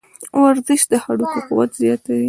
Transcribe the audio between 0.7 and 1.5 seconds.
د هډوکو